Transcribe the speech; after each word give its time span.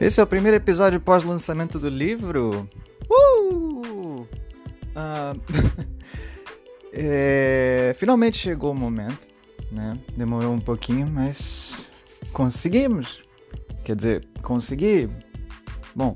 Esse 0.00 0.20
é 0.20 0.22
o 0.22 0.26
primeiro 0.28 0.56
episódio 0.56 1.00
pós-lançamento 1.00 1.76
do 1.76 1.88
livro. 1.88 2.68
Uh! 3.10 4.24
Ah, 4.94 5.34
é, 6.94 7.92
finalmente 7.96 8.36
chegou 8.36 8.70
o 8.70 8.74
momento, 8.76 9.26
né? 9.72 9.98
Demorou 10.16 10.52
um 10.52 10.60
pouquinho, 10.60 11.08
mas 11.10 11.84
conseguimos. 12.32 13.24
Quer 13.82 13.96
dizer, 13.96 14.28
consegui. 14.40 15.10
Bom, 15.96 16.14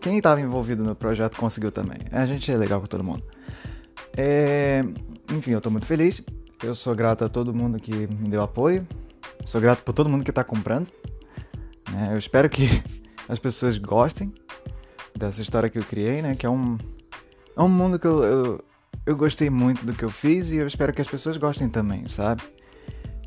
quem 0.00 0.18
estava 0.18 0.40
envolvido 0.40 0.84
no 0.84 0.94
projeto 0.94 1.36
conseguiu 1.36 1.72
também. 1.72 1.98
A 2.12 2.24
gente 2.24 2.52
é 2.52 2.56
legal 2.56 2.80
com 2.80 2.86
todo 2.86 3.02
mundo. 3.02 3.24
É, 4.16 4.84
enfim, 5.28 5.50
eu 5.50 5.58
estou 5.58 5.72
muito 5.72 5.86
feliz. 5.86 6.22
Eu 6.62 6.76
sou 6.76 6.94
grato 6.94 7.24
a 7.24 7.28
todo 7.28 7.52
mundo 7.52 7.80
que 7.80 7.92
me 7.92 8.28
deu 8.28 8.42
apoio. 8.42 8.86
Sou 9.44 9.60
grato 9.60 9.82
por 9.82 9.92
todo 9.92 10.08
mundo 10.08 10.22
que 10.22 10.30
está 10.30 10.44
comprando. 10.44 10.88
É, 11.96 12.12
eu 12.12 12.18
espero 12.18 12.48
que 12.48 12.66
as 13.28 13.38
pessoas 13.38 13.78
gostem 13.78 14.32
dessa 15.16 15.40
história 15.40 15.68
que 15.68 15.78
eu 15.78 15.84
criei, 15.84 16.22
né? 16.22 16.34
Que 16.34 16.46
é 16.46 16.50
um, 16.50 16.78
é 17.56 17.62
um 17.62 17.68
mundo 17.68 17.98
que 17.98 18.06
eu, 18.06 18.22
eu, 18.24 18.64
eu 19.06 19.16
gostei 19.16 19.50
muito 19.50 19.84
do 19.84 19.92
que 19.92 20.04
eu 20.04 20.10
fiz 20.10 20.52
e 20.52 20.56
eu 20.56 20.66
espero 20.66 20.92
que 20.92 21.02
as 21.02 21.08
pessoas 21.08 21.36
gostem 21.36 21.68
também, 21.68 22.06
sabe? 22.08 22.42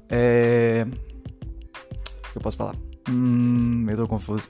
É... 0.09 0.85
O 0.87 2.31
que 2.31 2.37
eu 2.37 2.41
posso 2.41 2.57
falar? 2.57 2.75
Hum, 3.09 3.85
eu 3.89 3.97
tô 3.97 4.07
confuso. 4.07 4.49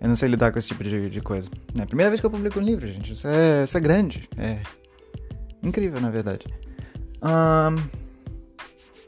Eu 0.00 0.08
não 0.08 0.16
sei 0.16 0.28
lidar 0.28 0.52
com 0.52 0.58
esse 0.58 0.68
tipo 0.68 0.84
de, 0.84 1.08
de 1.10 1.20
coisa. 1.20 1.48
É 1.78 1.82
a 1.82 1.86
primeira 1.86 2.10
vez 2.10 2.20
que 2.20 2.26
eu 2.26 2.30
publico 2.30 2.58
um 2.58 2.62
livro, 2.62 2.86
gente. 2.86 3.12
Isso 3.12 3.26
é, 3.26 3.64
isso 3.64 3.76
é 3.76 3.80
grande. 3.80 4.28
É 4.36 4.60
incrível, 5.62 6.00
na 6.00 6.10
verdade. 6.10 6.46
Um... 7.22 8.06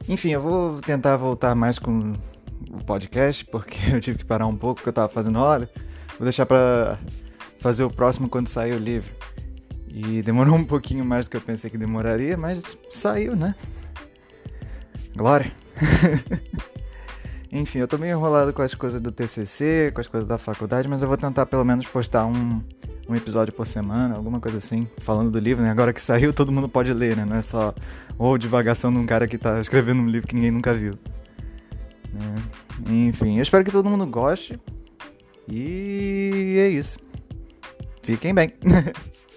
Enfim, 0.08 0.30
eu 0.30 0.40
vou 0.40 0.80
tentar 0.80 1.16
voltar 1.16 1.54
mais 1.54 1.78
com 1.78 2.14
o 2.78 2.84
podcast, 2.84 3.44
porque 3.46 3.78
eu 3.92 4.00
tive 4.00 4.18
que 4.18 4.24
parar 4.24 4.46
um 4.46 4.56
pouco, 4.56 4.76
porque 4.76 4.88
eu 4.88 4.92
tava 4.92 5.08
fazendo 5.08 5.38
hora. 5.38 5.68
Vou 6.18 6.24
deixar 6.24 6.46
pra 6.46 6.98
fazer 7.58 7.84
o 7.84 7.90
próximo 7.90 8.28
quando 8.28 8.48
sair 8.48 8.72
o 8.72 8.78
livro. 8.78 9.12
E 9.88 10.22
demorou 10.22 10.54
um 10.54 10.64
pouquinho 10.64 11.04
mais 11.04 11.26
do 11.26 11.30
que 11.30 11.36
eu 11.36 11.40
pensei 11.40 11.70
que 11.70 11.78
demoraria, 11.78 12.36
mas 12.36 12.62
saiu, 12.90 13.34
né? 13.34 13.54
Glória! 15.16 15.52
Enfim, 17.50 17.78
eu 17.78 17.88
tô 17.88 17.96
meio 17.96 18.12
enrolado 18.12 18.52
com 18.52 18.60
as 18.60 18.74
coisas 18.74 19.00
do 19.00 19.10
TCC, 19.10 19.90
com 19.94 20.00
as 20.00 20.06
coisas 20.06 20.28
da 20.28 20.36
faculdade, 20.36 20.86
mas 20.86 21.00
eu 21.00 21.08
vou 21.08 21.16
tentar 21.16 21.46
pelo 21.46 21.64
menos 21.64 21.86
postar 21.86 22.26
um, 22.26 22.62
um 23.08 23.16
episódio 23.16 23.54
por 23.54 23.66
semana, 23.66 24.14
alguma 24.14 24.38
coisa 24.38 24.58
assim, 24.58 24.86
falando 24.98 25.30
do 25.30 25.38
livro, 25.38 25.64
né? 25.64 25.70
Agora 25.70 25.92
que 25.92 26.02
saiu, 26.02 26.32
todo 26.32 26.52
mundo 26.52 26.68
pode 26.68 26.92
ler, 26.92 27.16
né? 27.16 27.24
Não 27.24 27.36
é 27.36 27.42
só 27.42 27.74
ou 28.18 28.36
divagação 28.36 28.92
de 28.92 28.98
um 28.98 29.06
cara 29.06 29.26
que 29.26 29.38
tá 29.38 29.60
escrevendo 29.60 30.02
um 30.02 30.08
livro 30.08 30.28
que 30.28 30.34
ninguém 30.34 30.50
nunca 30.50 30.74
viu. 30.74 30.92
É. 32.14 32.67
Enfim, 32.86 33.36
eu 33.36 33.42
espero 33.42 33.64
que 33.64 33.70
todo 33.70 33.88
mundo 33.88 34.06
goste. 34.06 34.58
E 35.48 36.56
é 36.58 36.68
isso. 36.68 36.98
Fiquem 38.02 38.34
bem. 38.34 38.52